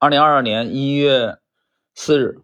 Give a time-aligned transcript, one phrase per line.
[0.00, 1.36] 二零二二年一月
[1.94, 2.38] 四日，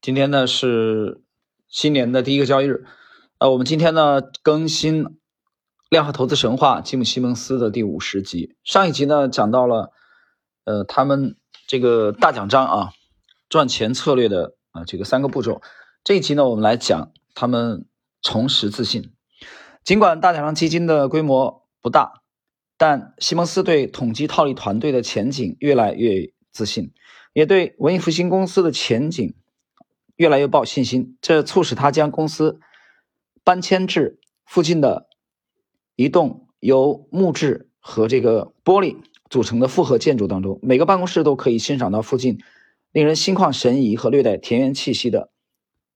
[0.00, 1.20] 今天呢是
[1.66, 2.84] 新年的第一个交易日。
[3.38, 5.04] 呃，我们今天呢更新
[5.88, 8.54] 《量化投资神话》吉姆·西蒙斯的第五十集。
[8.62, 9.90] 上一集呢讲到了，
[10.62, 11.34] 呃，他们
[11.66, 12.92] 这个大奖章啊，
[13.48, 15.60] 赚钱策略的啊这个三个步骤。
[16.04, 17.86] 这一集呢，我们来讲他们
[18.22, 19.10] 重拾自信。
[19.82, 22.22] 尽管大奖章基金的规模不大，
[22.78, 26.92] 但西蒙斯对统计套利团队的前景越来越自信。
[27.32, 29.34] 也对文艺复兴公司的前景
[30.16, 32.60] 越来越抱信心，这促使他将公司
[33.44, 35.08] 搬迁至附近的
[35.94, 38.96] 一栋由木质和这个玻璃
[39.28, 40.58] 组成的复合建筑当中。
[40.60, 42.40] 每个办公室都可以欣赏到附近
[42.90, 45.30] 令人心旷神怡和略带田园气息的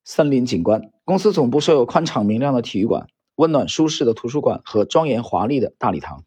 [0.05, 0.93] 森林景观。
[1.05, 6.25] 公司总部设有宽敞明亮的体育馆、温暖舒适的图书馆和庄严华丽的大礼堂。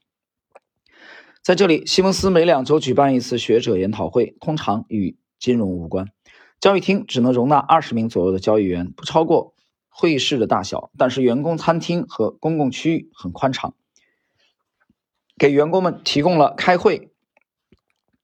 [1.48, 6.12] 在这里，西蒙斯每两周举办一次学者研讨会，通常与金融无关。
[6.60, 9.55] 交易厅只能容纳二十名左右的交易员，不超过
[9.88, 10.91] 会议室的大小。
[10.98, 13.76] 但是，员工餐厅和公共区域很宽敞，
[15.38, 17.13] 给员工们提供了开会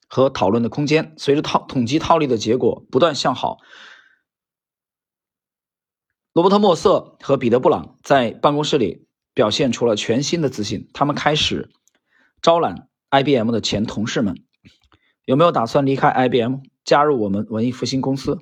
[0.10, 1.14] 和讨论的空间。
[1.16, 3.60] 随着套统计套利的结果不断向好，
[6.34, 10.90] 罗伯特·莫瑟和彼得·布朗在办公室里表现出了全新的自信。
[10.94, 11.70] 他们开始
[12.42, 12.90] 招揽。
[13.14, 14.44] IBM 的前同事们
[15.24, 18.40] 有没有打算离开 IBM，加入我们文艺复兴公司？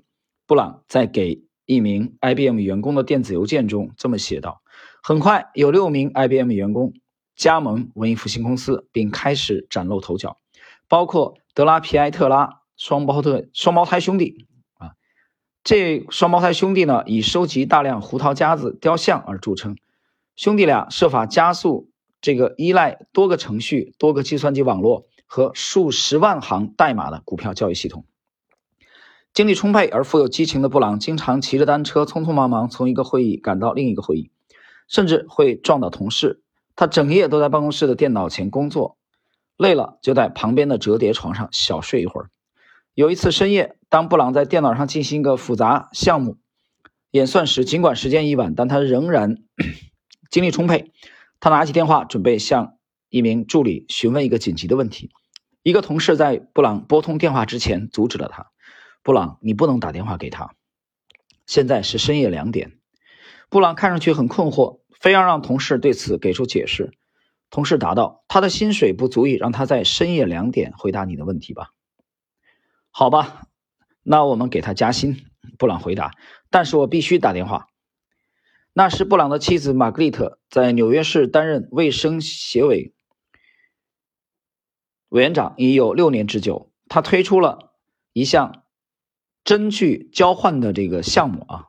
[0.47, 4.61] 布朗在给一名 IBM 员工的电子邮件中这么写道。
[5.03, 6.93] 很快，有六名 IBM 员工
[7.35, 10.37] 加盟文艺复兴公司，并开始崭露头角，
[10.87, 14.93] 包括德拉皮埃特拉双胞胎双胞胎兄弟啊。
[15.65, 19.75] 这双胞胎兄弟呢，以收集大量胡桃夹子雕像而著称。
[20.37, 21.90] 兄弟俩设法加速。
[22.21, 28.05] 这个依赖多个程序、多个计算机网络和数十万行代码的股票交易系统。
[29.33, 34.29] 精力充沛而富有激情的布朗，经常骑着单车匆匆忙忙从一个会议赶到另一个会议，
[34.87, 36.41] 甚至会撞到同事。
[36.75, 38.97] 他整夜都在办公室的电脑前工作，
[39.57, 42.29] 累了就在旁边的折叠床上小睡一会儿。
[42.93, 46.37] 有一次深夜，当布朗在电脑上进行一个复杂项目
[47.11, 49.37] 演算时，尽管时间已晚，但他仍然
[50.29, 50.91] 精力充沛。
[51.41, 52.77] 他拿起电话，准备向
[53.09, 55.09] 一名助理询问一个紧急的问题。
[55.63, 58.51] 一个同事在布朗拨通电话之前阻止了他
[59.01, 60.53] ：“布朗，你不能打电话给他。
[61.47, 62.77] 现在是深夜两点。”
[63.49, 66.93] 布朗看上去很困惑，非要让同事对此给出解释。
[67.49, 71.69] 同事答道：“他的薪水不足以让他在深夜两点回答你的问题吧
[72.91, 73.47] ？”“好吧，
[74.03, 75.25] 那我们给他加薪。”
[75.57, 76.11] 布朗回答。
[76.51, 77.65] “但是我必须打电话。”
[78.73, 82.93] 那时，布朗的妻子玛格丽特在纽约市担任卫生协委
[85.09, 86.71] 委员长已有六年之久。
[86.87, 87.73] 他推出了
[88.13, 88.63] 一项
[89.43, 91.65] 针具交换的这个项目啊，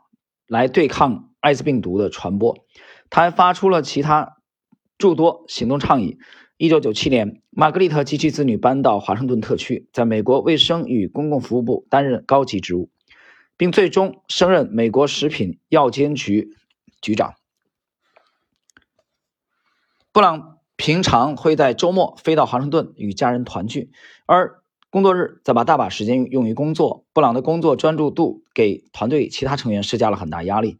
[0.46, 2.64] 来对抗艾滋病毒的传播。
[3.10, 4.36] 他还发出了其他
[4.96, 6.18] 诸多行动倡议。
[6.56, 12.90] 一九九七年，玛格丽特及其子女搬到华盛顿特区，在美国卫生与公共服务部担任高级职务，
[13.56, 16.56] 并最终升任美国食品药监局。
[17.02, 17.34] 局长
[20.12, 23.90] 布朗平常会在周末飞到华盛顿与家人团聚，
[24.26, 27.06] 而工作日则把大把时间用于工作。
[27.12, 30.78] 布朗的工作专注度给团队其他成员施加了很大压力。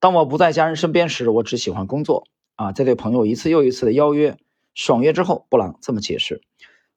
[0.00, 2.26] 当我不在家人身边时，我只喜欢工作。
[2.56, 4.36] 啊，在对朋友一次又一次的邀约
[4.74, 6.42] 爽约之后，布朗这么解释：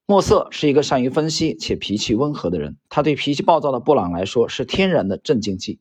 [0.07, 5.79] 莫瑟是一个善于分析且脾气温和的人，他对脾气暴躁的布朗来说是天然的镇静剂。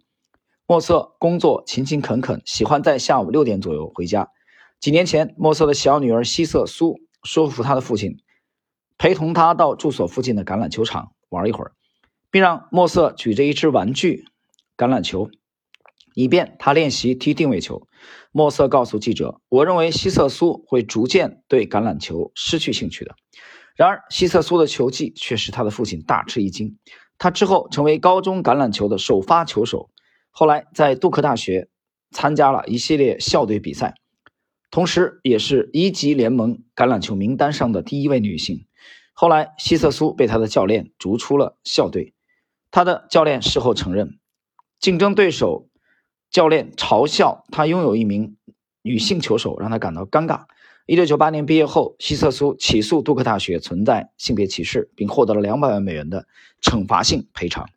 [0.66, 4.30] 莫瑟工作勤勤恳恳，喜欢在下午六点左右回家。
[4.80, 8.16] 几年前，莫瑟的小女儿希瑟苏说服他的父亲
[8.96, 11.72] 陪同他到住所附近的橄榄球场玩一会儿，
[12.30, 14.24] 并让莫瑟举着一只玩具
[14.74, 15.30] 橄榄球，
[16.14, 17.86] 以便他练习踢定位球。
[18.32, 23.14] 莫瑟告诉记者：“我认为希瑟苏会逐渐对橄榄球失去兴趣的。”
[23.76, 26.78] 然而，希瑟苏的球技却使他的父亲大吃一惊。
[27.18, 29.90] 他之后成为高中橄榄球的首发球手。
[30.36, 31.68] 后来在杜克大学
[32.10, 33.94] 参加了一系列校队比赛，
[34.68, 38.66] 同时也是一级联盟橄榄球名单上的第一位女性。
[39.12, 42.14] 后来希瑟苏被他的教练逐出了校队，
[42.72, 44.18] 他的教练事后承认，
[44.80, 45.68] 竞争对手
[46.32, 48.36] 教练嘲笑他拥有一名
[48.82, 50.46] 女性球手，让他感到尴尬。
[50.86, 56.26] 一九九八年毕业后，希瑟苏起诉杜克大学存在性别歧视，并获得了两百万美元的
[56.60, 57.68] 惩罚性赔偿。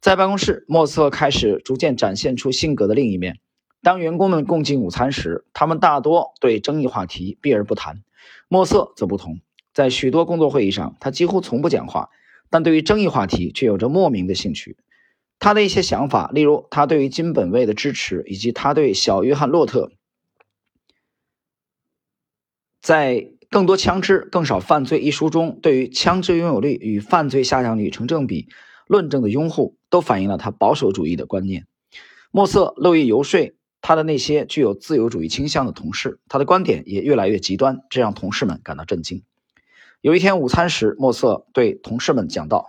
[0.00, 3.38] 在办公室，莫瑟开始逐渐展现出性格的另一面。
[3.82, 8.02] 当员工们共进午餐时，他们大多对争议话题避而不谈。
[8.48, 9.40] 莫瑟则不同，
[9.72, 12.10] 在许多工作会议上，他几乎从不讲话。
[12.48, 14.76] 但对于争议话题却有着莫名的兴趣。
[15.38, 19.90] 他的一些想法，例如他对于金本位的支持，以及他对小约翰·洛特
[22.80, 23.14] 在
[23.50, 28.48] 《更多枪支，更少犯罪》一书中对于枪支拥有率与犯罪下降率成正比
[28.86, 31.66] 论证的拥护，都反映了他保守主义的观念。
[32.30, 39.22] 莫瑟乐意游说他的那些具有自由主义倾向的同事，他的观点也越来越极端，这让同事们感到震惊。
[40.00, 42.66] 有一天午餐时，莫瑟对同事们讲道：“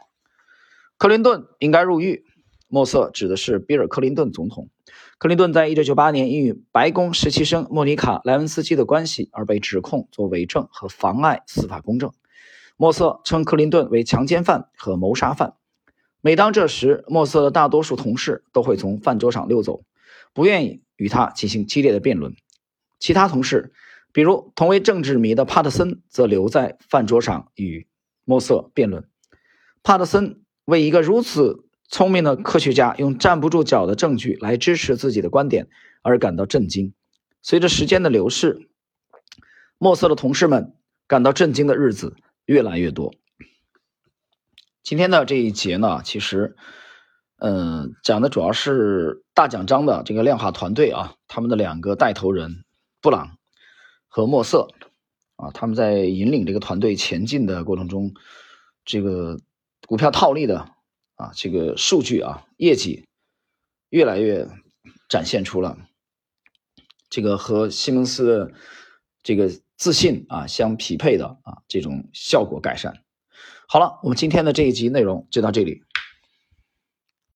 [0.98, 2.26] 克林顿应该入狱。”
[2.70, 4.70] 莫瑟指的是比尔·克林顿总统。
[5.18, 12.12] 克林顿在1998年因与白宫实习生莫妮卡·莱文斯基的关系而被指控作伪证和妨碍司法公正。
[12.76, 15.54] 莫瑟称克林顿为强奸犯和谋杀犯。
[16.28, 19.86] 每当这时，莫瑟的大多数同事都会从饭桌上溜走，
[20.34, 22.36] 不愿意与他进行激烈的辩论。
[23.00, 23.72] 其他同事，
[24.12, 27.88] 比如同为政治迷的帕特森，则留在饭桌上与
[28.26, 29.08] 莫瑟辩论。
[29.84, 31.64] 帕特森为一个如此。
[31.88, 35.70] 聪明的科学家用站不住脚的证据来支持自己的观点
[36.02, 36.94] 而感到震惊。
[37.42, 38.68] 随着时间的流逝，
[39.78, 40.76] 莫瑟的同事们
[41.08, 43.14] 感到震惊的日子越来越多。
[44.88, 46.56] 今天的这一节呢，其实，
[47.40, 52.64] 嗯，讲的主要是大奖章的这个量化团队啊，他们的两个带头人
[53.02, 53.38] 布朗
[54.08, 54.70] 和莫瑟
[55.36, 58.14] 啊，他们在引领这个团队前进的过程中，
[58.86, 59.42] 这个
[59.90, 60.72] 股票套利的。
[61.16, 63.06] 啊，这个数据啊，业绩
[63.90, 64.48] 越来越
[65.10, 65.78] 展现出了
[67.10, 68.54] 这个和西蒙斯的
[69.22, 73.04] 这个自信啊相匹配的啊这种效果改善。
[73.70, 75.84] 好了，我们今天的这一集内容就到这里。